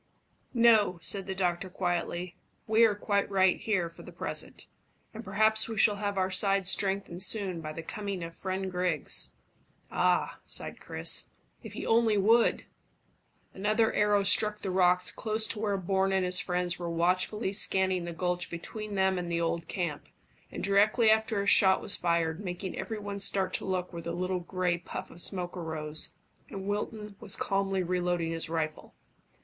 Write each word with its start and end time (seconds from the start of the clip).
"No," 0.55 0.97
said 0.99 1.27
the 1.27 1.35
doctor 1.35 1.69
quietly. 1.69 2.35
"We 2.65 2.85
are 2.85 2.95
quite 2.95 3.29
right 3.29 3.59
here 3.59 3.87
for 3.87 4.01
the 4.01 4.11
present, 4.11 4.65
and 5.13 5.23
perhaps 5.23 5.69
we 5.69 5.77
shall 5.77 5.97
have 5.97 6.17
our 6.17 6.31
side 6.31 6.67
strengthened 6.67 7.21
soon 7.21 7.61
by 7.61 7.71
the 7.71 7.83
coming 7.83 8.23
of 8.23 8.33
friend 8.33 8.71
Griggs." 8.71 9.35
"Ah!" 9.91 10.39
sighed 10.47 10.79
Chris, 10.79 11.29
"if 11.61 11.73
he 11.73 11.85
only 11.85 12.17
would!" 12.17 12.65
Another 13.53 13.93
arrow 13.93 14.23
struck 14.23 14.61
the 14.61 14.71
rocks 14.71 15.11
close 15.11 15.45
to 15.49 15.59
where 15.59 15.77
Bourne 15.77 16.13
and 16.13 16.25
his 16.25 16.39
friends 16.39 16.79
were 16.79 16.89
watchfully 16.89 17.53
scanning 17.53 18.05
the 18.05 18.11
gulch 18.11 18.49
between 18.49 18.95
them 18.95 19.19
and 19.19 19.29
the 19.31 19.39
old 19.39 19.67
camp, 19.67 20.07
and 20.51 20.63
directly 20.63 21.11
after 21.11 21.43
a 21.43 21.45
shot 21.45 21.79
was 21.79 21.95
fired, 21.95 22.43
making 22.43 22.75
every 22.75 22.97
one 22.97 23.19
start 23.19 23.53
to 23.53 23.65
look 23.65 23.93
where 23.93 24.01
the 24.01 24.13
little 24.13 24.39
grey 24.39 24.79
puff 24.79 25.11
of 25.11 25.21
smoke 25.21 25.55
arose, 25.55 26.15
and 26.49 26.65
Wilton 26.67 27.15
was 27.19 27.35
calmly 27.35 27.83
reloading 27.83 28.31
his 28.31 28.49
rifle. 28.49 28.95